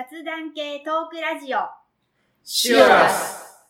[0.00, 1.58] 雑談系トークラジオ
[2.42, 3.68] シュアス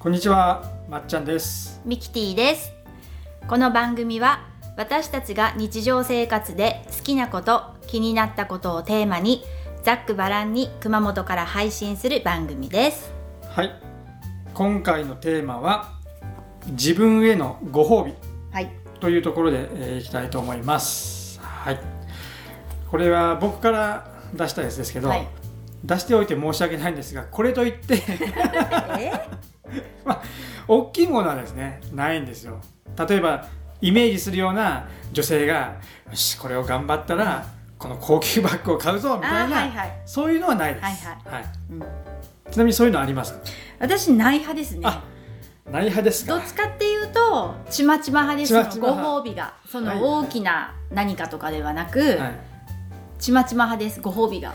[0.00, 1.80] こんにちは、まっちゃんです。
[1.84, 2.72] ミキティです
[3.46, 4.44] この番組は
[4.76, 9.44] 私たちが日常生活で好きなこと気になったことをテーマに
[9.84, 13.12] ざっくばらんに熊本から配信する番組です
[13.50, 13.91] はい。
[14.54, 15.92] 今回のテーマは
[16.68, 18.14] 自分へのご褒美。
[18.50, 18.70] はい。
[19.00, 21.40] というところで、えーいきたいと思います。
[21.40, 21.80] はい。
[22.90, 25.26] これは僕から出したやつですけど、はい。
[25.84, 28.02] 出しておいて申し訳ないんですが、これといって
[28.98, 29.12] え？
[30.68, 32.60] 大きいものはですねないんですよ。
[33.08, 33.46] 例えば
[33.80, 35.76] イメージするような女性が
[36.10, 37.46] よしこれを頑張ったら
[37.78, 40.02] この高級バッグを買うぞみたいな、はいはい。
[40.06, 41.34] そういうのはないです、はい。
[41.34, 41.44] はい。
[41.70, 41.82] うん
[42.52, 43.32] ちなみにそういうのあります？
[43.32, 43.40] か
[43.80, 44.82] 私ない派ですね。
[44.84, 45.02] あ
[45.70, 46.34] ない派ですか？
[46.34, 49.08] どっちかっていうとちまちま派ですご派。
[49.08, 49.54] 褒美が。
[49.66, 49.98] そはい。
[49.98, 52.38] の大きな何かとかではなく、はい、
[53.18, 54.00] ちまちま派です。
[54.00, 54.52] ご褒美が。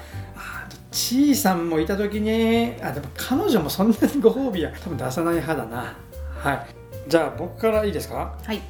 [0.92, 5.96] ちいさんもいた時にあでも彼女もそんなにご褒美は多分出さない派だな。
[6.38, 6.66] はい。
[7.10, 8.38] じゃあ僕からいいですか？
[8.44, 8.62] はい。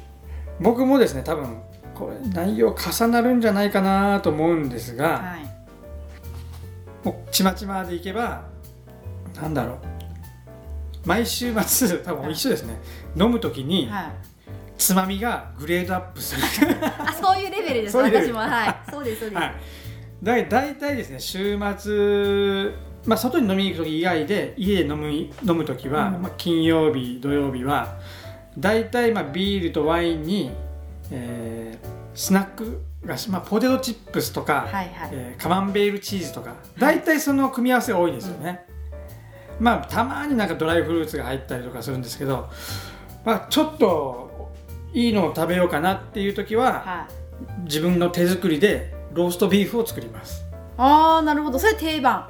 [0.60, 1.60] 僕もですね多分
[1.94, 5.46] これ内容重なるんじゃないかなと思うんですが、はい。
[7.04, 8.47] もうちまちまでいけば
[9.40, 9.76] なんだろう。
[11.06, 12.78] 毎週末多分一緒ですね、
[13.16, 14.12] 飲む時にはい。
[14.76, 16.42] つまみがグレードアップする。
[16.98, 17.96] あそういうレベルです。
[17.96, 18.38] 私も。
[18.38, 18.76] はい。
[18.90, 19.54] そうですそうです、はい。
[20.22, 22.72] だだいたいですね週末
[23.06, 26.22] まあ外に飲みに行く時以外で家で飲む飲む時は、うん。
[26.22, 27.96] まあ、金曜日土曜日は
[28.58, 30.50] だいたいまあビールとワインに、
[31.10, 35.10] えースナック菓子、まあ、ポテトチップスとか、はいはい。
[35.12, 38.64] えーカマンベールチーズとか大体その組み合わせが多いんですよね、
[39.58, 42.48] まあたまになんかドライフルーツが入ったりとかするんですけど、
[43.24, 44.52] まあ、ちょっと
[44.92, 47.62] いいのを食べようかなっていう時ははい。
[47.64, 50.44] 自分の手作りでローストビーフを作ります。
[50.76, 51.58] ああなるほど。
[51.58, 52.28] それ定番。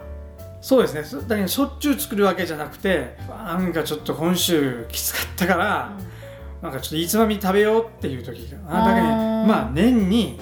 [0.61, 1.05] そうですね。
[1.05, 5.93] そだけどしょっちゅう作るわけじゃなくてなんかちょっと今週きつかったから、
[6.61, 10.41] なんかちょっといいつまみ食べようっていう時があだけどまあ年に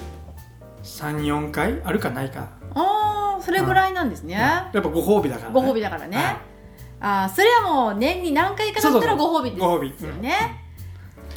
[0.83, 6.37] 34回あるかないか、ああそれぐらいなんですね、やっぱご褒美だから、ね、ご褒美だからね、はい
[6.99, 10.63] ああそれはもう年に何回かだったらご褒美ですよね、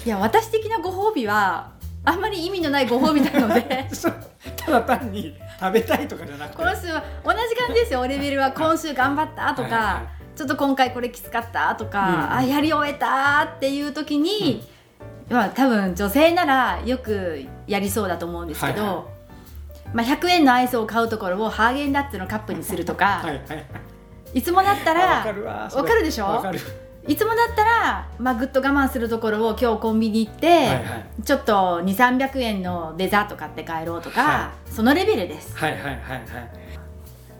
[0.04, 1.72] いや私的なご褒美は
[2.04, 3.88] あんまり意味のないご褒美なので。
[3.92, 4.14] そう。
[4.56, 6.62] ただ単に食べたいとかじゃなくて。
[6.62, 8.06] 今週は同じ感じですよ。
[8.06, 14.66] レベルは今週頑張ったとか、はいちょっと今回これきつかったとか、うんあやり終えたっていう時に、
[15.28, 19.04] まあ多分女性ならよくやりそうだと思うんですけど、はいは
[19.92, 23.54] まあ、100円のアイスを買うところをハーゲンダッツのカップにするとか、はいはいは
[24.34, 25.68] いいつもだったあわらかるわ。
[25.70, 26.26] かるでしょ？
[26.26, 26.60] わかる。
[27.08, 30.72] いつもだったら、まあ、ぐっと我慢するところを今日コンビニ行って、はいは
[31.18, 31.22] い。
[31.24, 35.56] ちょっと2300円のデザート買って帰ろうとか、はそのレベルです。
[35.56, 36.00] はいはいはいはい。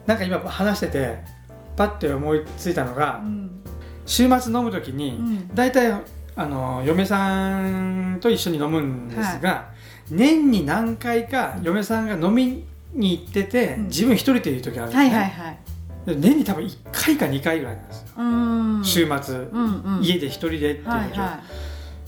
[0.06, 1.18] なんか今話してて
[1.76, 3.62] パッて思いついたのが、うん。
[4.06, 5.54] 週末飲む時に、うん。
[5.54, 5.92] 大体
[6.34, 9.70] あの嫁さんと一緒に飲むんですが、
[10.10, 12.64] 年に何回か嫁さんが飲み
[12.94, 13.84] に行ってて、うん。
[13.84, 15.58] 自分一人でいる時あるんですはね、いはいはい。
[16.06, 21.40] で年に多分1回か2回ぐらいなんですよ、うーん週末、うんうん、家で一人でっていう時は、はいは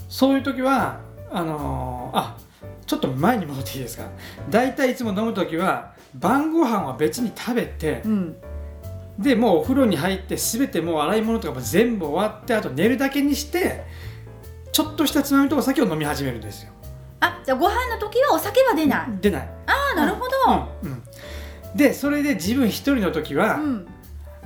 [0.09, 2.37] そういう時はあのーあ
[2.87, 4.05] ちょっと前に戻っていいですか？
[4.51, 8.37] 大体いつも飲む時は晩ご飯は別に食べてい。、うん。
[9.19, 13.85] でもうお風呂に入って全てもう洗い物とかも全部終わってあと寝るだけにして
[14.73, 16.73] ちょっとしたつまみとお酒を飲み始めるんですよ
[17.21, 19.07] あじゃあご飯の時はお酒は出ない。
[19.21, 20.69] 出ないああなるほど。
[20.83, 21.03] うんうん
[21.75, 23.87] でそれで自分一人の時は、うん。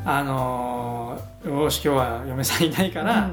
[0.04, 3.30] あのーよし今日は嫁さんいないから、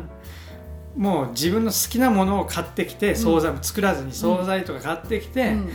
[0.95, 5.71] もう自分の好きなものを買ってきて惣菜も作らずに惣菜とか買ってきて、うん。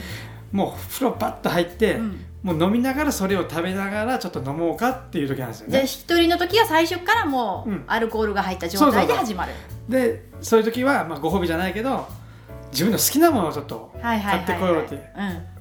[0.52, 2.24] もう風呂パッと入って、うん。
[2.42, 5.82] もう飲みながらそれを食べながらちょっと飲もうかっていう時なんですよね。
[5.84, 7.84] 一人の時は最初からもう、うん。
[7.86, 9.52] アルコールが入った状態で始まる。
[9.88, 12.06] でそういう時は、まあ、ご褒美じゃないけど
[12.72, 14.44] 自分の好きなものをちょっとはいはいはい、はい。
[14.47, 15.58] 買ってこようってうん。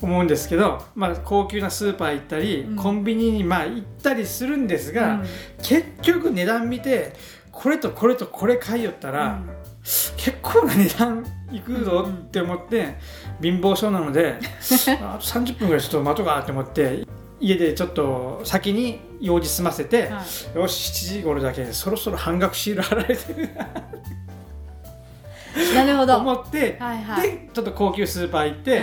[0.00, 2.76] 思うんですけど、まあ、高級なスーパー行ったり、うん。
[2.76, 5.26] コンビニにまあ行ったりするんですが、うん。
[5.62, 7.14] 結局値段見て
[7.50, 9.42] これとこれとこれ買いよったら、
[10.16, 12.96] 結構な値段いくぞって思って、
[13.42, 14.38] 貧乏症なので
[15.02, 17.04] あと30分ぐらいちょっと待とうかって思って
[17.40, 20.58] 家でちょっと先に用事済ませて、うんはい。
[20.58, 23.48] よし7時頃だけそろそろ半額シール貼られてる
[25.74, 25.84] な。
[25.84, 26.14] るほど。
[26.14, 27.30] と思って、はいはい。
[27.30, 28.82] でちょっと高級スーパー行って、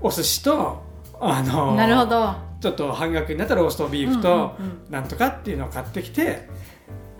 [0.00, 0.82] お寿司と
[1.20, 2.34] あうのんなるほど。
[2.60, 4.28] ちょっと半額になったローストビーフと
[4.58, 4.92] うんうんうん。
[4.92, 6.48] なんとかっていうのを買ってきて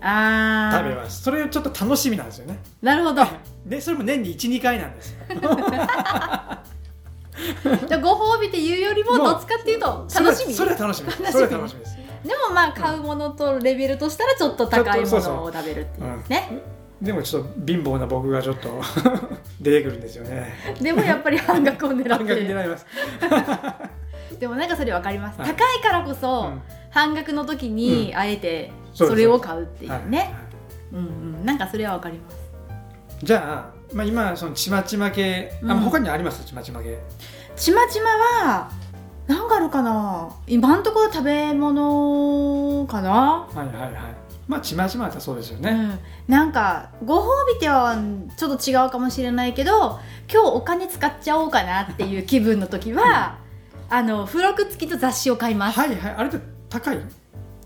[0.00, 1.22] ああ食べます。
[1.22, 2.58] それちょっと楽しみなんですよね。
[2.82, 3.24] なるほど。
[3.66, 5.18] でそれも年に12回なんですよ。
[7.88, 10.54] じゃあご褒美っていうよりもどっちかっていうと楽しみ？
[10.54, 11.10] それは楽しみ。
[11.12, 11.96] それは楽しみです。
[12.24, 16.60] でもまあ買うものとレベルとしたらちょっと高いものを食べるっていうね
[17.00, 18.68] でもちょっと貧乏な僕がちょっと
[19.60, 20.52] 出てくるんですよね。
[20.80, 22.34] でもやっぱり半額を狙半って。
[22.34, 22.86] 額狙います、
[24.40, 25.48] でもなんかそれ分かります、はい。
[25.50, 26.62] 高いからこそ、うん。
[26.90, 30.10] 半額の時にあえてそれを買うっていうはい。
[30.10, 30.34] ね、
[30.92, 31.02] うんう
[31.42, 31.44] ん。
[31.44, 32.36] なんかそれは分かります。
[33.22, 36.44] じゃあ、まあ、今そのちまちま系、あうん他にあります？
[36.44, 36.98] ちまちま系
[37.56, 38.70] ちまちまは
[39.26, 40.28] 何があるかな？
[40.46, 43.92] 今んところ食べ物かな、はいはいはい
[44.48, 47.96] まあちまちまだったらそうですよね、うん、なんかご褒美っては
[48.36, 50.00] ちょっと違うかもしれないけど
[50.32, 53.38] 今日お金使っちゃおうかなっていう気分の時は、
[53.90, 55.78] あの付録付きと雑誌を買います。
[55.78, 56.12] はいはい。
[56.12, 57.02] あれって高いう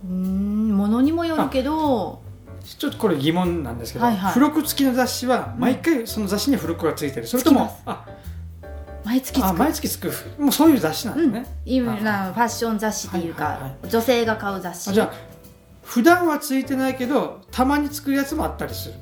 [0.06, 2.22] ーんものにもよるけど。
[2.64, 4.32] ちょっとこれ疑問なんですけど、はいはい。
[4.32, 7.26] 付録付きの雑誌は毎回その雑誌に付録がついてる。
[7.26, 8.06] それともあ
[9.04, 9.46] 毎月つく。
[9.46, 10.12] あ毎月つく。
[10.38, 14.90] もうそういう雑誌なんですね、今なファッション雑誌っていうか、はいはいは女性が買う雑誌。
[14.90, 15.31] あじゃあ
[15.82, 18.94] 普段はついてないけどたまにつくやつもあったりする。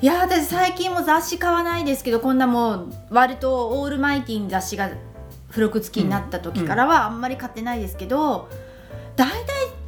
[0.00, 4.90] いや私最近も雑誌買わないですけどこんなもう割とオールマイティーに雑誌が
[5.48, 8.48] 付録付きになった時からはあんまり買ってないですけど
[9.16, 9.38] 大体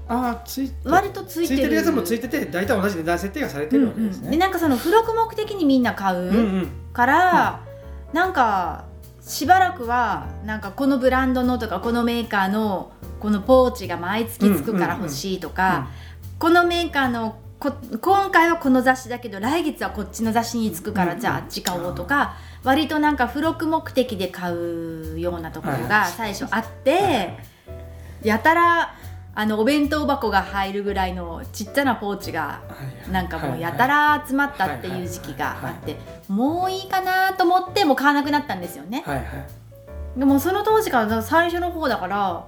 [0.09, 1.75] ああつい割とついてる。
[1.75, 6.69] やつもついてて大体同じ値段設定がされてるわけですうんうん、でね、なんかその付録目的にみんな買うんううん。
[6.93, 7.61] から、
[8.13, 8.85] なんか
[9.21, 15.89] しばらくはなんかこのブランドのとかこのメーカーのこのポーチが毎月つくから欲しいとか、
[16.39, 21.21] このメーカーのこ今回はこの雑誌だけど来月はこっちの雑誌につくから、うん。
[21.21, 27.39] じゃああっち買おうとか、割となんか付録目的で買うようなところが最初あって、
[28.23, 28.95] やたら
[29.35, 32.61] あのお弁当箱が入るぐらいのちっちゃなポーチが
[33.11, 35.97] なんかもうやたら集まったっていう時期があって
[36.29, 39.03] もういいかなと思ってもう買わなくなったんですよね。
[39.07, 39.17] はい。
[39.17, 39.27] はい。
[40.19, 42.47] でもその当時から最初の方だから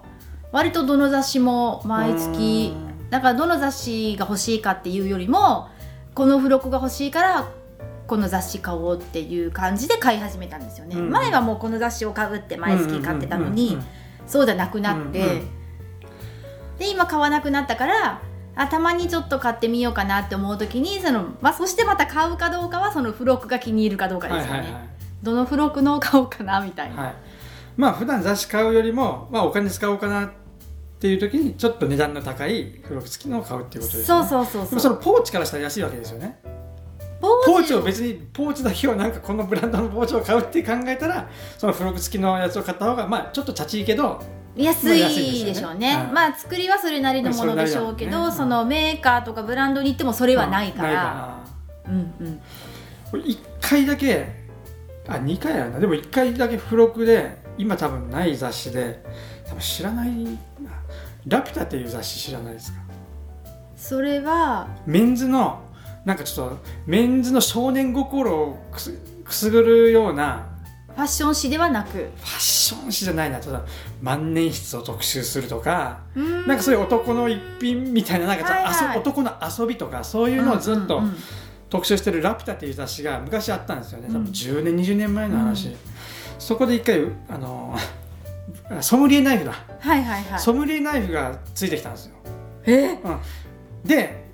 [0.52, 2.74] 割とどの雑誌も毎月
[3.10, 5.68] だからどの雑誌が欲しいかっていうよりも
[6.14, 7.48] この付録が欲しいから
[8.06, 11.10] この雑誌買おうっていう感じで買い始めたんですよね、うん。
[11.10, 13.78] 前はもうこの雑誌を買うって毎月買ってたのに
[14.26, 15.58] そうじゃなくなって、うんうん
[16.78, 18.22] で今買わなくなったから
[18.54, 24.88] あたまにちょっと買ってみようかなって思う時にその、まあ、そしてまた買うかどうかはその付録が気に入るかどうかですよね、
[25.22, 27.14] どの付録のを買おうかなみたいな、はい、
[27.76, 30.32] まあ普段雑誌買うよりも、まあ、お金使おうかな
[30.98, 34.68] っていう時にちょっと値段の高い付録付きのを買うっていうことですそうねそうそうそう。
[34.70, 36.40] でもそのポーチからしたら安いわけですよね。
[37.20, 37.74] ポポーチ？
[37.74, 44.20] を別にポーチだけをなんかこのブランドのポーチを買うって考えたらその付録付きのやつを買った方がまあちょっとチャチいけど
[44.56, 48.32] 安いでしょうね、はいまあ作りはそれなりのものでしょうけど、ね。
[48.32, 51.44] そのメーカーとかブランドに行ってもそれはないから、
[51.86, 51.92] うん。
[51.92, 52.42] うんら
[53.12, 54.26] これ1回だけ
[55.06, 55.78] あ2回やな。
[55.78, 59.04] でも1回だけ付録で今多分ない雑誌で
[59.46, 60.30] 多分知らないな
[61.26, 62.78] ラピュタっていう雑誌知らないですか？
[63.76, 65.62] それはメンズの
[66.04, 68.92] なんかちょっとメンズの少年心をくす
[69.24, 70.46] くすぐるような
[70.88, 71.90] ファッション誌ではなく。
[71.90, 72.08] ファ
[72.38, 73.38] ッション誌じゃないな。
[73.38, 73.62] ただ
[74.02, 78.98] 万年筆を特集するとか、ななんかそういう男の一品みたいななんかはいはい。
[78.98, 81.10] 男の遊びとかそういうのをずっとうんうん。
[81.10, 81.16] うん
[81.70, 84.06] 特集してる「ラピュタ」っていう雑誌が昔あったんですよね。
[84.06, 84.26] 多分うん。
[84.28, 85.76] 10年20年前の話、うん
[86.38, 87.76] そこで一回あの
[88.80, 90.40] ソムリエナイフだ、はいはいはい。
[90.40, 92.16] ソムリエナイフがついてきたんですよ。
[92.64, 92.98] え？
[93.84, 94.28] で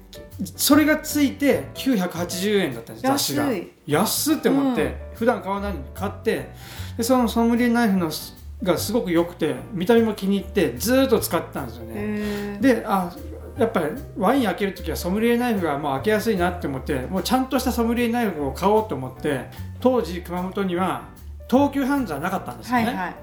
[0.56, 3.46] それがついて980円だったんです雑誌が。
[3.86, 4.94] 安っって思って、うん。
[5.14, 6.50] 普段買わないのに買って
[6.96, 13.14] でそのソムリエナイフのすがすごく良くて見た目も気に入ってずーっと使ってたんですよね、であ
[13.58, 21.08] やっぱりワイン開ける時はソムリエナイフがもう開けやすいなって思ってもうちゃんとしたソムリエナイフを買おうと思って当時熊本には
[21.50, 23.14] 東急ハンズはなかったんですよね、はいはい。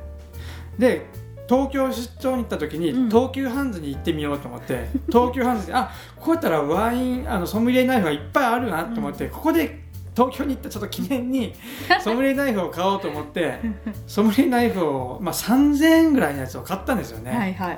[0.78, 1.06] で
[1.50, 3.10] 東京出張に行った時に、うん。
[3.10, 9.82] 東急ハンズに行ってみようと思って 東急ハンズであこうやったらワインあのソムリエナイフがいっぱいあるなと思って、ここで
[10.16, 11.54] 東京に行ったちょっと記念に
[12.02, 13.60] ソムリエナイフを買おうと思って
[14.08, 17.78] ソムリエナイフを、まあ、3000円ぐらいのやつを買ったんですよね、はいはい。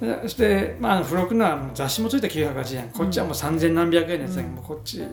[0.00, 4.44] でそして、まあ、付録のは雑誌もついた980円こっちはもう3000何百円のやつうん。
[4.54, 5.04] もうこっち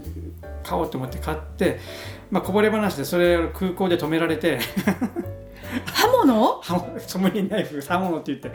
[0.64, 1.80] 買おうと思って買って、
[2.32, 4.60] まあ、こぼれ話でそれを空港で止められて。
[5.86, 6.62] 刃物？
[6.62, 7.00] 刃物？
[7.00, 7.82] ソムリエナイフ。
[7.82, 8.52] 刃物って言って。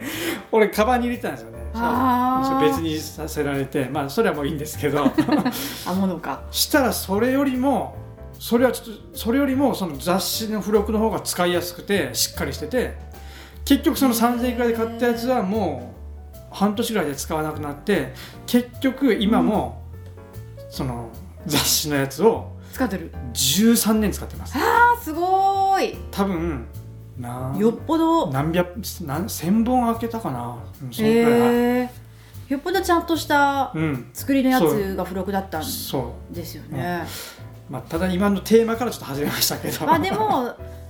[0.50, 1.58] 俺カバンに入れてたんですよね。
[2.60, 3.84] 別にさせられて。
[3.86, 5.04] まあそれはもういいんですけど。
[5.84, 6.42] 刃物か。
[6.50, 7.96] したらそれよりも
[8.38, 13.06] それはちょっとそれよりもその雑誌の付録の方が使いやすくてしっかりしてて。
[13.66, 15.92] 結局その3000円くらいで買ったやつはも
[16.34, 18.14] う半年ぐらいで使わなくなって
[18.46, 19.82] 結局今も
[20.70, 21.10] その
[21.46, 23.10] 雑誌のやつを使ってる。
[23.32, 24.52] 13年使ってます。
[24.54, 25.98] あーすごーい。
[26.10, 26.66] 多分
[27.18, 28.30] なよっぽど。
[28.30, 31.90] 何百何千本開けたかな、うん、そのくらい、へえ
[32.48, 34.10] よっぽどちゃんとしたうん。
[34.12, 37.06] 作りのやつが付録だったんそですよね、
[37.70, 39.86] う、まあ、ただ今のテーマからちょっと外れましたけど。
[39.86, 40.54] まあでも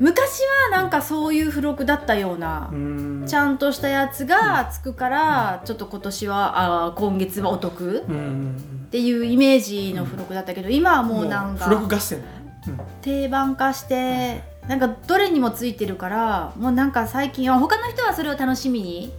[0.00, 0.40] 昔
[0.70, 3.24] はなんかそういう付録だったようなう、ん。
[3.26, 8.56] ちゃんとしたやつがつくから、ちょっと今年はあー今月はお得うん。
[8.86, 12.18] っていうイメージの付録だったけど今はもうなん付録か合戦、
[12.66, 12.80] うん。
[13.02, 19.12] 定番化してなんかどれにもついてるからもうなんか最近は他の人はそれを楽しみに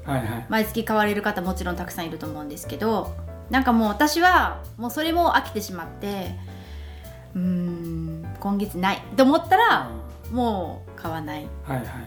[0.50, 3.14] 毎月買われる方もちろんたくさんいると思うんですけど
[3.50, 6.36] なんかもう私はもうそれも飽きてしまって
[7.36, 9.90] うーん今月ないと思ったら
[10.32, 11.48] もう買わないっ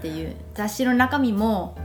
[0.00, 1.76] ていう雑誌の中身も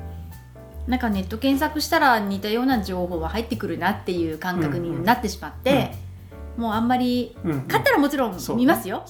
[0.87, 5.91] なんかネット検索したら似たような情報は入ってくるなっていう感覚になってしまって、
[6.57, 7.61] もうあんまりうん。
[7.67, 9.03] 買ったらもちろん見ますよ、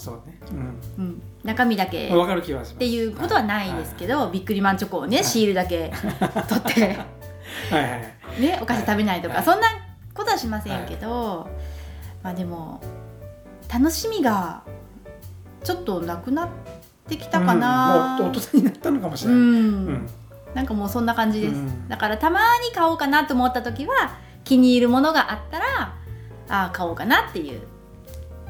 [1.44, 5.94] 中身だけっていうことはないですけど、ビックリマンチョコをねシールだけ
[6.50, 6.98] 取って。
[8.40, 9.46] ねお菓子食べないとか、はい。
[9.46, 9.68] そんな
[10.14, 11.50] ことはしませんけど、
[12.24, 12.82] まあでも
[13.74, 14.64] 楽しみが
[15.64, 16.80] ちょっとなくなって
[17.18, 19.48] きたかな、うんもう大人になったのかもしれない、うん
[19.88, 20.10] うん
[20.54, 25.66] なんかもうそんな感じです、うんだからたまに買おうかなと思った時は気に入るものがあったら
[26.50, 27.62] ああ買おうかなっていう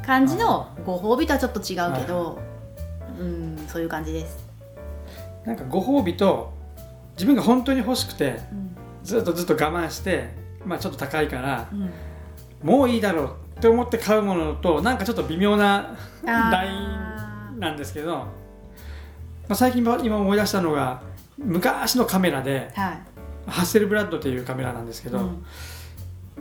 [0.06, 2.40] 感じのご褒美とはちょっと違うけど、
[3.20, 4.40] うんそういう感じです、
[5.46, 6.54] なんかご褒美と
[7.16, 10.30] 自分が本当に欲しくてうんずっとずっと我慢して、
[10.66, 11.90] まあ、ちょっと高いからうん
[12.64, 18.26] もういいだろうって思って買うものとなんかちょっと微妙なラインなんですけど、
[19.50, 21.02] まあ、最近今思い出したのが
[21.40, 23.00] 昔のカメラではい。
[23.48, 25.24] ハッセルブラッドっていうカメラなんですけど、うん。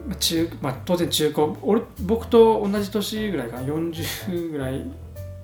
[0.06, 4.84] まあ中まあ、当然中古俺僕と同じ年ぐらいかな40ぐらい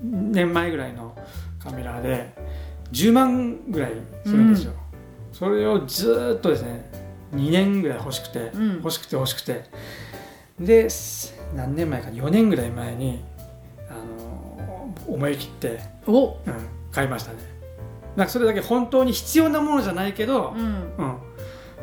[0.03, 1.17] 年前ぐらいの
[1.57, 2.35] カメラで
[2.91, 3.93] 10万ぐらい
[4.23, 4.73] するんですよ、
[5.33, 6.87] それをずーっとですね
[7.33, 8.75] 2年ぐらい欲しくて、うん。
[8.75, 9.63] 欲しくて欲しくて。
[10.59, 13.23] です何年前か4年ぐらい前に
[13.89, 13.93] あ
[14.23, 16.27] の思い切って、お。
[16.27, 16.37] うん、
[16.91, 17.54] 買いましたね
[18.15, 20.61] なんかそれだけ本当に必要なものじゃないけど、うん。
[20.97, 21.17] うん、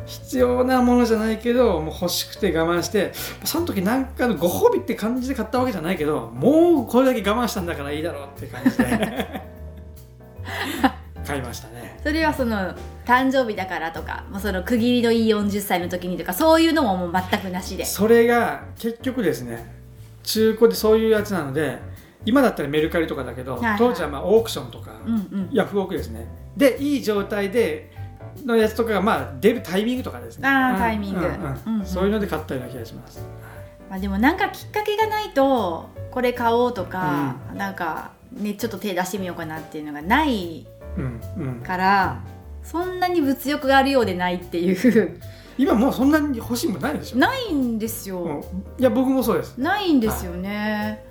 [0.05, 3.13] 必要なものじゃないけどもう欲しくて我慢して
[3.43, 9.41] その時なんかのご褒美って感じで買ったわけじゃないけどもうこれだけ我慢したんだからいいだろうって感じで
[11.25, 11.97] 買いましたね。
[12.03, 12.75] それはその
[13.05, 17.85] 誕生日だからとかもうその区切りのいい40歳の時にとかそういうのももう全くなしで。
[17.85, 19.71] それが結局ですね
[20.23, 21.79] 中古でそういうやつなので
[22.25, 23.77] 今だったらメルカリとかだけど、はいはい。
[23.77, 25.49] 当時はまあオークションとか、うんうん。
[25.51, 26.27] ヤフオクですね。
[26.55, 27.91] でいい状態で
[28.45, 30.47] のやつとかがまあ出るタイミングとかですね。
[30.47, 31.19] あーうんタイミング。
[31.19, 31.31] うんうん
[31.65, 31.79] うん。
[31.79, 33.21] うんそういうので買ったような気がします。
[33.89, 40.65] まあ、でもなんかきっかけがないとこれ買おうとか、なんかねちょっと手出してみようかなっていうのがない
[40.97, 41.61] うんうん。
[41.61, 42.21] から
[42.63, 45.19] そんなに物欲があるようでないっていう。
[45.55, 47.17] 今もうそんなに欲しいもんないでしょ？
[47.17, 48.39] ないんですよ、うん。
[48.79, 49.55] いや僕もそうです。
[49.59, 51.03] ないんですよね、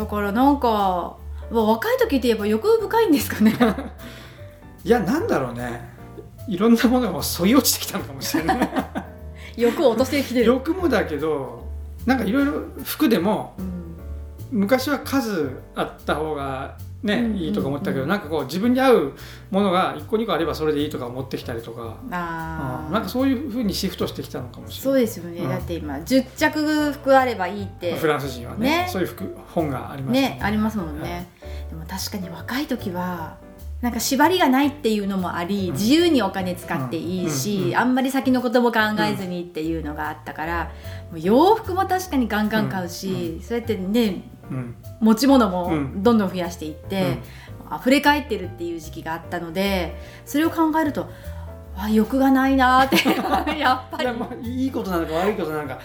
[0.00, 1.18] だからなんか
[1.50, 3.54] まあ若い時ってやっぱ欲深いんですかね。
[4.82, 5.90] いやなんだろうね。
[6.48, 8.70] いろんなものがそぎ落ちてきたのかもしれない。
[9.58, 11.66] 欲を落としてきてる、欲もだけど
[12.06, 12.52] なんかいろいろ
[12.82, 13.96] 服でもうん。
[14.50, 19.12] 昔は数あった方がね、うんいいとか思ったけど、うんなんかこう自分に合う
[19.50, 22.86] ものが1個2個あればそれでいいとか思ってきたりとか、あー。
[22.88, 22.92] うん。
[22.92, 24.82] なんかそういうふうにシフトしてきたのかもしれない。
[24.82, 25.48] そうですよね、うん。
[25.48, 27.96] だって今10着服あればいいって。
[27.96, 28.88] フランス人はねね。
[28.90, 30.38] そういう服本がありますよね。
[30.42, 31.28] ありますもんね、
[31.70, 33.38] でも確かに若い時は
[33.80, 35.72] なんか縛りがないっていうのもあり、うん。
[35.72, 37.62] 自由にお金使っていいし、うん。
[37.62, 37.68] うん。
[37.70, 37.76] うん。
[37.78, 40.70] あんまり先のことも考えずにっていうのがあったから、
[41.10, 43.42] もう洋服も確かにガンガン買うし、うん。
[43.42, 44.39] そうやってねうん
[45.00, 46.02] 持ち物もうん。
[46.02, 47.18] どんどん増やしていって、
[47.78, 51.08] 溢れ返ってるっていう時期があったのでそれを考えると
[51.76, 52.96] あ欲がないなーって
[53.58, 54.12] やっぱり。
[54.12, 55.78] まあいいことなのか悪いことなのか。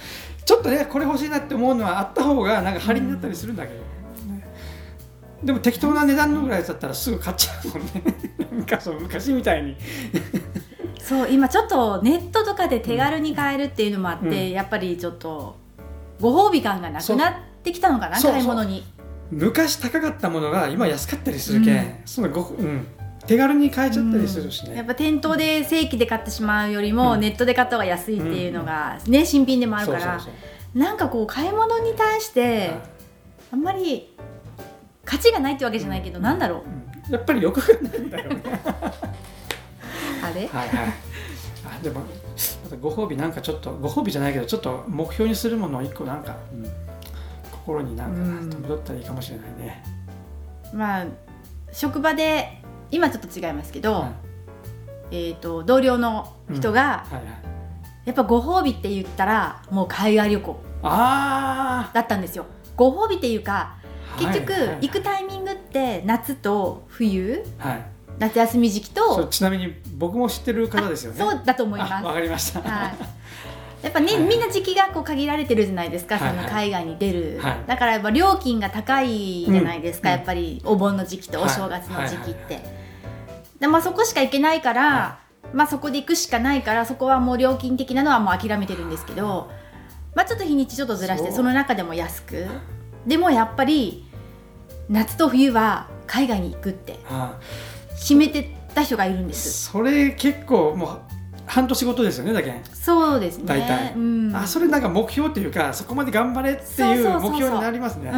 [0.44, 4.46] ちょっとねこれ欲しいなって思うのはあった方がなんか張りになったりするんだけど、ね。
[5.44, 7.92] でも適当な値段のぐらいだったらすぐ買っちゃうもんね。
[8.52, 9.78] なんかそう昔みたいに。
[11.00, 14.50] そう今ちょっとネットとかで手軽に買えるっていうのもあって、うん。
[14.52, 15.56] やっぱりちょっと
[16.20, 18.84] ご褒美感がなくなってきたのかなそう買い物に。
[19.32, 21.96] 昔高かったものが今安かったりするけん、うん。
[22.06, 22.86] そのご、うん、
[23.26, 27.20] 手軽に買えちゃったりするしね、やっぱ店頭で正規で買ってしまうよりも、うん。
[27.20, 30.22] ネットで買った方が安いっていうのが、ね新品でもあるから
[30.74, 32.72] なんかこう買い物に対して
[33.52, 34.14] あんまり
[35.06, 37.08] 価値がないってわけじゃないけど、なんだろう。
[37.08, 37.14] うん。
[37.14, 38.44] やっぱり欲がないんだよね。
[40.24, 40.48] あれ？
[40.48, 40.94] はいはい。
[41.66, 42.02] あでも
[42.80, 46.86] ご褒美なんかちょっとご褒美じゃないけどちょっと目標にするものを一個なんか、うん
[47.66, 49.84] ころになんかうん戻ったらいいかもしれないね、
[50.74, 51.06] まあ
[51.72, 54.12] 職場で今ちょっと違いますけど、はい
[55.12, 57.24] えー、と同僚の人が、はいはい。
[58.06, 62.46] やっぱご褒美って言ったらもう海外旅行あだったんですよ。
[62.76, 63.78] ご褒美っていうか
[64.16, 64.78] あ結局、はいはい。
[64.82, 67.86] 行くタイミングって夏と冬はい。
[68.18, 71.20] 夏休み時期とちなみに僕も知ってる方ですよね。
[71.20, 71.94] そうだと思います。
[71.94, 72.96] あわかりました、はい、
[73.86, 76.38] やっぱね、はいみんな時期がこう限られてるじゃないですか、はいはい。
[76.38, 77.64] その海外に出る、はい。
[77.68, 80.18] だからやっぱ料金が高いじゃないですか、うん。
[80.18, 81.52] やっぱりお盆の時期とはい。
[81.52, 82.64] お正月の時期って、はい
[83.60, 85.20] でまあそこしか行けないから、は
[85.54, 89.50] まあそこで行くしかないからそこはもう料金的なのはもう諦めてるんですけど、
[90.14, 92.48] まあちょっと日にちちょっとずらしてその中でも安く。
[93.06, 94.04] でもやっぱり
[94.90, 97.00] 夏と冬は海外に行くって。
[97.08, 97.40] あ
[97.98, 99.72] 決めてた人がいるんーです。
[99.72, 101.00] それ結構もう
[101.46, 102.64] 半年ごとですよねだけん。
[102.74, 103.46] そうですね。
[103.46, 103.94] 大体。
[103.96, 108.12] うん、あそれなんか目標っていうかそこまで頑張れっていう目標になりますね。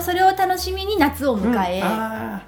[0.00, 2.40] それを楽しみに夏を迎え、うん。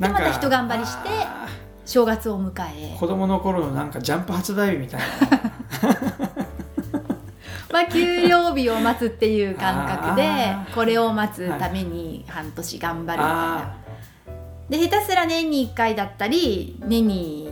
[0.00, 1.48] でまた一頑張りしてあ
[1.84, 2.94] 正月を迎え。
[2.94, 5.06] ー子供の頃のなんかジャンプ発売日みたいな。
[7.70, 13.58] まあ給料日を待つっていう感覚でこれを待つために半年頑張るみたいな。
[13.62, 13.88] あ
[14.68, 17.47] で下手すら年に1回だったり年に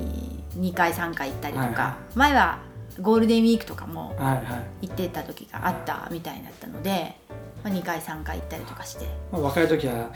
[0.56, 2.58] 2回3回行ったりとか、はいは前は
[3.00, 4.14] ゴールデンウィークとかも
[4.80, 7.16] 行ってた時があったみたいだったので、
[7.62, 9.06] まあ、2回3回行ったりとかして。
[9.30, 10.10] まあ若い時は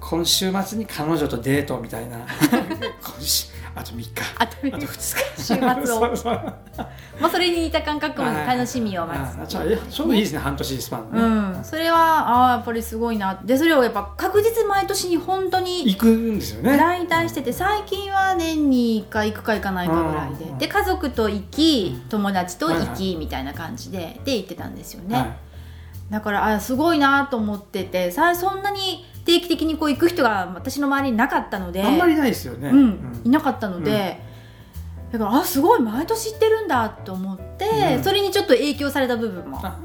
[0.00, 2.18] 今週末に彼女とデートみたいな。
[3.00, 4.10] 今週あと3日。
[4.38, 5.14] あとあと2日。
[5.36, 6.00] 週末を。
[7.20, 9.42] まあそれに似た感覚も楽しみを待つ。
[9.42, 13.40] あちょうどいいですね半年スパンね、うん、それはああやっぱりすごいな。
[13.44, 16.76] でそれをやっぱ確実毎年に本当に行くんですよね。
[16.76, 20.44] 来退してて最近は年に1回行くか行かないかぐらいで。
[20.44, 20.58] うん。
[20.58, 24.20] で家族と行き友達と行きみたいな感じで。
[24.24, 25.36] で行ってたんですよね、はい。
[26.10, 34.20] だからあすごいなと思っててさそんなに定期的にこう行く人が私の周りになかったのであんまりないですよね、うん、いなかったので、
[35.12, 38.04] だからあすごい毎年行ってるんだと思って、うん。
[38.04, 39.64] それにちょっと影響された部分も。
[39.64, 39.78] あ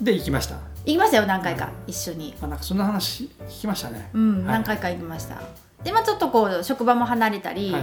[0.00, 0.56] で行きました。
[0.84, 2.34] 行きましたよ何回か一緒に。
[2.40, 4.44] あなんかそんな話聞きましたね、うん、はい。
[4.46, 5.40] 何回か行きました。
[5.82, 7.74] でまあちょっとこう職場も離れたり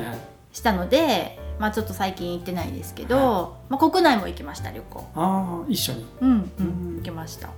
[0.52, 5.08] したので、まあちょっと最近行ってないですけど、まあ、国内も行きました旅行。
[5.16, 6.06] ああ一緒に。
[6.22, 6.96] うん、うんうん。
[6.98, 7.50] 行きました。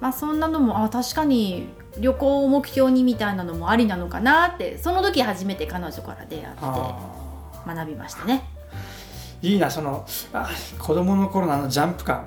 [0.00, 1.68] まあそんなのもあ確かに
[2.00, 8.44] 旅行を目標にみたいなのもありなのかなってその時初めて彼女から出会ってあ学びましたね。
[9.42, 12.26] ーいいなそのあ子供の頃のあのジャンプ感。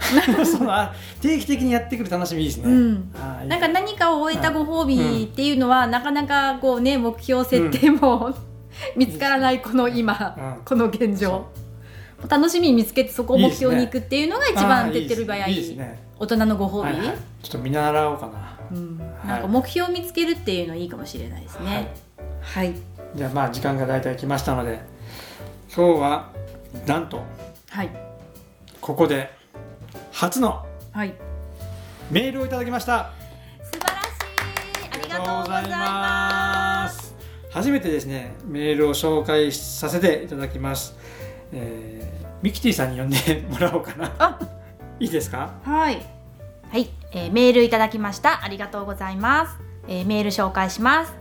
[0.44, 3.12] そのあ定期的にやってくる楽しみいいですね、うん。
[3.46, 8.34] なんか何かを終えたご褒美っていうのは、なかなかこうね目標設定も、
[8.96, 10.64] 見つからないこの今、うん。
[10.64, 11.46] この現状。
[12.28, 16.02] 楽しみに見つけてそこを目標に行くっていうのが一番手っ取り早いいいですね。
[16.18, 17.16] 大人のご褒美、はいはい。
[17.42, 21.92] ちょっと見習おうかなうん、はいなんか目標を見つけるっていうのいいかもしれないですね。
[22.40, 22.74] はい。
[23.14, 24.80] じゃあまあ時間が大体来ましたので
[25.74, 26.30] 今日は
[26.86, 27.22] なんと
[27.70, 27.90] はい。
[28.80, 29.30] ここで
[30.12, 31.14] 初のはい。
[32.10, 33.10] メールをいただきました。
[33.62, 35.00] 素晴らしい。
[35.00, 37.14] ありがとうございます。
[37.50, 40.96] 初めてですねメールを紹介させていただきます、
[41.52, 44.10] えーミキティさんに呼んでもらおうかな。
[44.18, 44.38] あ。
[44.98, 45.52] いいですか？
[45.62, 46.00] はい。
[46.70, 48.44] はい、えーメールいただきました。
[48.44, 51.14] ありがとうございます、えーメール紹介します。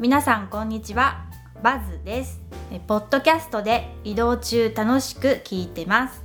[0.00, 1.26] 皆さんこんにちは。
[1.62, 2.40] バズです。
[2.72, 6.24] えーポッドキャストで移動中楽しく聞いてます。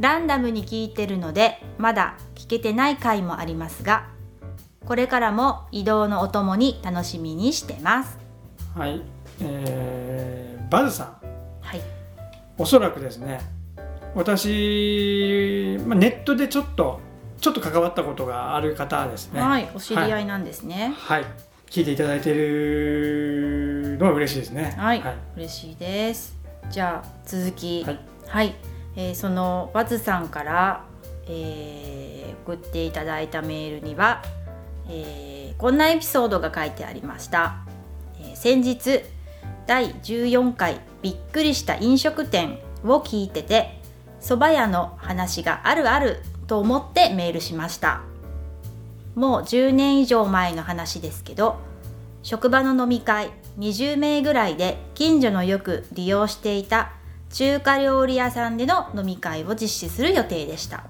[0.00, 4.06] ランダムに聞いてるのでまだ聞けてない回もありますが
[4.86, 8.18] これからも移動のお供に楽しみにしてます。
[8.74, 9.02] はい、
[9.42, 11.06] えーバズさん。
[11.60, 11.80] はい。
[12.56, 13.40] おそらくですね
[14.14, 17.00] 私、まあ、ネットでちょっと
[17.40, 19.40] ちょっと関わったことがある方ですね。
[19.40, 20.94] はいお知り合いなんですね。
[20.96, 21.24] はい、
[21.70, 24.74] 聞いていただいているのは嬉しいですね。
[24.76, 25.14] はい、はい。
[25.36, 26.36] 嬉しいです。
[26.70, 27.84] じゃあ続き。
[27.84, 27.98] はい。
[28.26, 28.54] はい、
[28.96, 30.84] えーそのバズさんから、
[31.26, 34.22] えー送っていただいたメールには、
[34.88, 37.58] えーこんなエピソードが書いてありました、
[38.20, 39.00] えー先日
[39.66, 43.78] 第14回びっくりした飲食店を聞いてて
[44.20, 48.00] 蕎麦屋の話があるあると思ってメールしました。
[49.14, 51.56] もう10年以上前の話ですけど
[52.22, 56.92] 職場の飲み会20名ぐらいで近所のよく利用していた
[57.30, 60.84] 中華料理屋さんでの飲み会を実施する予定でした。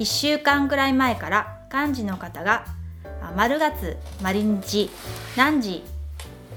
[0.00, 2.64] 1週間くらい前から幹事の方が
[3.36, 4.90] 丸月丸日
[5.36, 5.84] 何時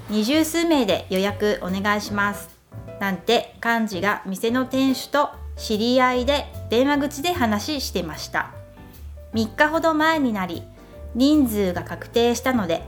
[0.09, 2.49] 二十数名で予約お願いします
[2.99, 8.51] なんて幹事が店の店主と知り合いで電話口で話してました。
[9.33, 10.61] 3日ほど前になり
[11.15, 12.83] 人数が確定したので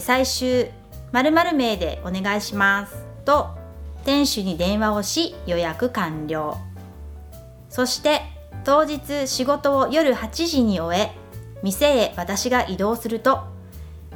[0.00, 0.66] 最終
[1.12, 3.50] 〇〇名でお願いしますと
[4.04, 6.58] 店主に電話をし予約完了。
[7.70, 8.22] そして
[8.64, 11.12] 当日仕事を夜8時に終え
[11.62, 13.44] 店へ私が移動すると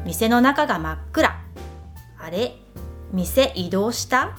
[0.04, 1.40] 店の中が真っ暗。
[2.18, 2.56] あれ？
[3.12, 4.36] 店移動した？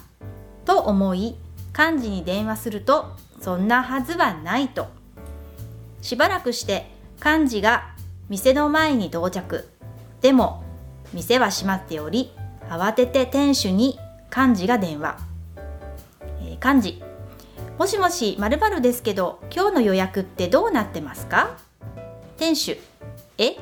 [0.66, 1.38] と思い
[1.78, 4.88] 幹事に電話するとそんなはずはないと。
[6.02, 6.90] しばらくして
[7.24, 7.96] 幹事が
[8.30, 9.68] 店の前に到着。
[10.22, 10.64] でも
[11.14, 12.32] 店は閉まっており
[12.70, 14.00] 慌てて店主に
[14.36, 15.18] 幹事が電話、
[16.42, 17.04] えー、幹事
[17.78, 21.58] もしもし〇〇ですけど今日の予約ってどうなってますか？
[22.38, 22.78] 店主。
[23.38, 23.56] え？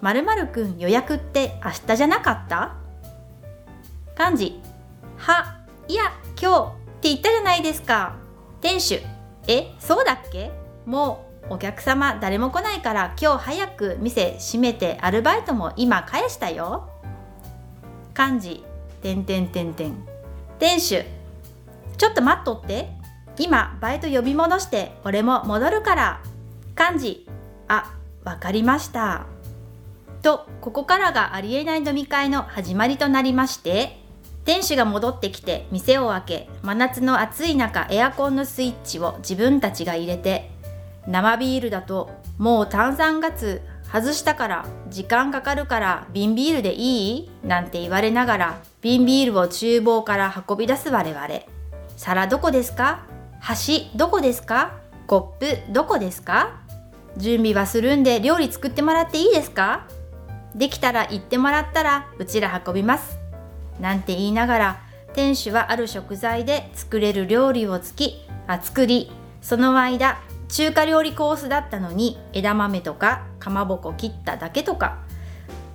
[0.00, 2.76] 〇〇くん予約って明日じゃなかった？
[4.18, 4.60] 幹事
[5.16, 8.14] はいや今日って言ったじゃないですか。
[8.60, 9.00] 店主。
[9.46, 10.50] えそうだっけ？
[10.84, 16.90] もうお客様誰も来ないから今日早く店閉めてアルバイトも今返したよ。
[18.18, 18.64] 幹事
[19.02, 19.94] てんてんてんてん。
[20.58, 21.04] 店主。
[21.96, 22.90] ちょっと待っとって。
[23.38, 26.20] 今バイト呼び戻して俺も戻るから。
[26.76, 27.26] 幹事
[27.68, 27.94] あ
[28.24, 29.26] わかりました。
[30.20, 34.00] とここからがありえない飲み会の始まりとなりまして。
[34.48, 40.48] 店主が戻ってきて店を開け真夏の暑い中エアコンのスイッチを自分たちが入れて
[41.06, 42.08] 生ビールだと
[42.38, 43.60] もう炭酸ガス
[43.92, 47.30] 外したから時間かかるから瓶ビールでいい？
[47.44, 51.28] なんて言われながら瓶ビールを厨房から運び出す我々。
[51.98, 53.04] 皿どこですか？
[53.40, 54.78] 箸どこですか？
[55.06, 56.62] コップどこですか？
[57.18, 59.86] 準備はするんで料理作ってもらっていいですか？
[60.54, 63.18] できたら言ってもらったらうちら運びます。
[63.80, 64.82] なんて言いながら
[65.14, 69.10] 店主はある食材で作れる料理をつきあ作り
[69.40, 74.98] その間中華料理コースだったのに枝豆とかかまぼこ切っただけとか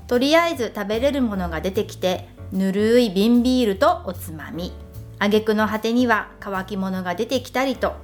[0.08, 4.74] とりあえず食べれるものが出てきてぬるい瓶ビールとおつまみ。
[5.18, 7.96] 挙句の果てには乾き物が出てきたりと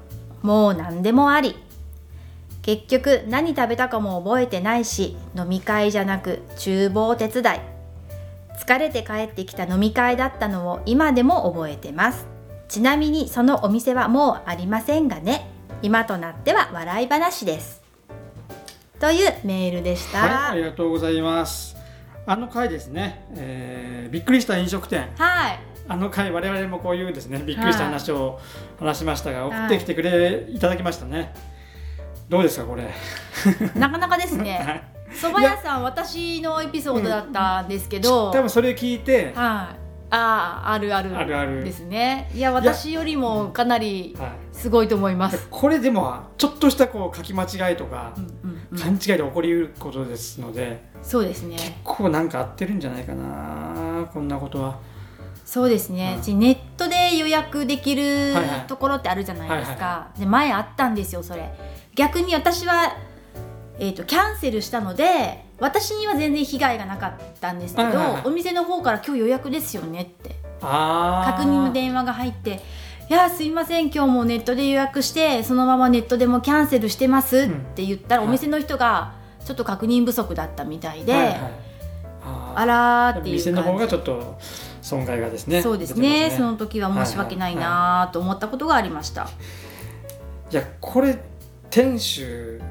[0.42, 1.56] もう何でもあり。
[2.62, 7.79] 結局何食べたかも覚えてないし飲み会じゃなく厨房手伝い。
[8.60, 12.28] 疲れて帰ってきた飲み会だったのを今でも覚えてます。
[12.68, 15.50] ちなみにそのお店はもうありませんがね。
[15.82, 17.82] 今となっては笑い話です。
[19.00, 21.78] というメールでした、はい、ありがとうございます。
[22.26, 25.10] あの回ですね、えー、びっくりした飲食店。
[25.18, 25.60] はい。
[25.88, 28.40] あの回我々もこういうですねびっくりした話を
[28.78, 31.34] 話しましたが、送ってきてくれいただきましたね。
[32.28, 32.94] どうですかこれ。
[33.76, 39.76] なかなかですね 蕎麦屋さん私のエピソードだったんですけど、多分それ聞いて、はい、あ
[40.12, 41.64] ああるあるあるある。
[41.64, 42.30] ですね。
[42.34, 44.16] いや私よりもかなり
[44.52, 51.56] すごいと思います、これでもちょっとしたこう書き間違いとか、うんうんうん、勘違いで起こりうることですのでそうですね。
[51.56, 54.80] 結構なんか合ってるんじゃないかなこんなことは。
[55.46, 58.68] そうですね、うネットで予約できるはいはい。
[58.68, 61.52] ところってあるじゃないですか、はいはで前あったんですよそれ。
[61.96, 62.96] 逆に私は、
[63.80, 67.90] えー、とキャンセルしたので私には全然被害がなかったんですけど、
[68.26, 70.36] お店の方から今日予約ですよねって。
[70.62, 72.62] 確認の電話が入って
[73.10, 78.30] 「いやすいません今日もネットで予約してそのままネットでもキャンセルしてます」って言ったら、うん。
[78.30, 79.14] お店の人が
[79.46, 81.38] ちょっと確認不足だったみたいで、はいはい。
[82.26, 82.60] あー。
[82.60, 84.38] あらーっていう店の方がちょっと
[84.82, 85.62] 損害がですね。
[85.62, 86.38] そうです出てますね。
[86.38, 89.30] その時は申し訳ないなと思ったことがありました、
[90.52, 91.18] いやこれ
[91.70, 92.62] 店主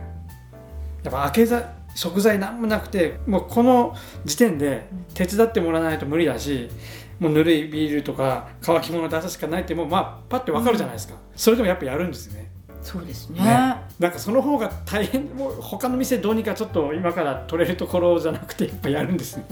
[1.03, 6.71] やっぱ開けざ食材なんもなくてもうこの時点で手伝ってもらわないと無理だし
[7.19, 12.49] もうぬるいビールとか乾き物出すしかないってもうまあパッてわかるじゃないですか、それでもやっぱやるんですね。
[12.81, 13.41] そうですね。
[13.41, 13.77] ね。
[13.99, 19.45] なんかその方が大変もう他の店どうにかちょっと今から取れるところじゃなくてやっぱやるんですね。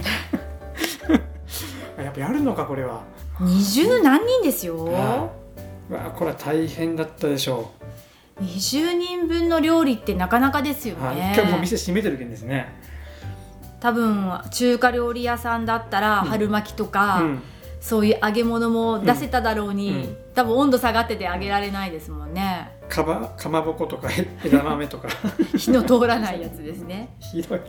[1.99, 3.03] やっぱやるのかこれは。
[3.41, 5.29] 二十何人ですよ、うわ
[6.15, 7.71] これは大変だったでしょ
[8.41, 12.69] 20人分の料理ってなかなかですよう、はい、ね一回もう店閉めてるけんですね。
[13.81, 16.29] 多分中華料理屋さんだったらうん。
[16.29, 17.43] 春巻きとか、うん。
[17.81, 20.17] そういう揚げ物も出せただろうに、うん。
[20.35, 22.73] 多分温度下がってて揚げられないですもんね。
[22.89, 24.09] かばかまぼことか
[24.45, 25.09] 枝豆とか。
[25.57, 27.15] 火の通らないやつですね。
[27.21, 27.61] ひどい。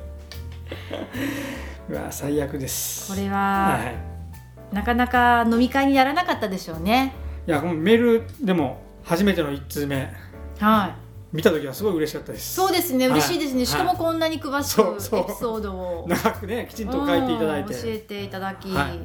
[1.89, 3.09] うわ最悪です。
[3.09, 4.75] これは、はい。
[4.75, 7.13] なかなか飲み会にならなかったでしょうね。
[7.47, 10.13] いやメールでも初めての1通目
[10.59, 10.93] はい。
[11.33, 12.55] 見た時はすごい嬉しかったです。
[12.55, 13.07] そうですね。
[13.07, 13.19] はい。
[13.19, 16.05] 嬉しいですね、しかもこんなに詳しくエピソードを。
[16.07, 17.73] 長くねきちんと書いていただいて。
[17.73, 18.99] うん教えていただき、はい。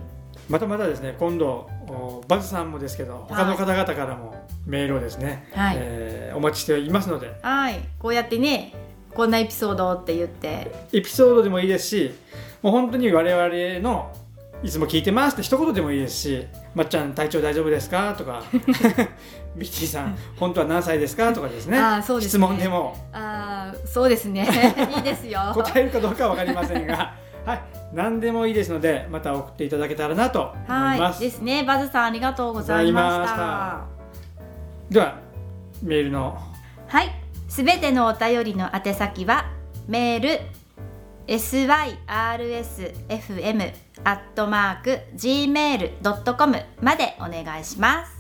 [0.49, 5.77] またまたですね今度おバズさんもですけど他の方々からもメールをですね、はい。
[5.79, 7.35] えーお待ちしていますので。
[7.43, 8.73] はい、こうやってね
[9.15, 10.73] こんなエピソードって言って。
[10.93, 12.15] エピソードでもいいですし
[12.63, 14.11] もう本当に我々の
[14.63, 18.43] いつも聞いてますって一言でもいいですし「まっちゃん体調大丈夫ですか?」とか
[19.57, 21.79] 「ビッチーさん本当は何歳ですか?」とかですね。
[21.79, 22.97] あーそうです質ね問でも。
[23.13, 24.47] ああそうですね。
[24.97, 25.41] いいですよ。
[25.55, 31.17] 答えるかどうかは分かりませんが、 はい、何でもいいですのでまた送っていただけたらなと思います。
[31.17, 31.31] はい。
[31.31, 31.65] ですね。
[31.65, 33.81] バズさんありがとうございました。
[34.91, 35.15] では
[35.83, 36.39] メールの。
[36.87, 37.11] はい。
[37.49, 39.47] すべてのお便りの宛先は
[39.89, 40.41] メール
[41.27, 42.43] syrsfm
[44.05, 48.13] アットマーク gmail.com までお願いします。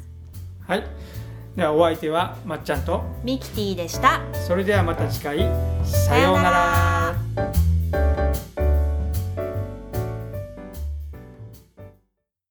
[0.67, 0.85] はい、
[1.57, 4.21] ではお相手はまっちゃんとミキティでした。
[4.35, 5.39] それではまた次回。
[5.85, 7.72] さようなら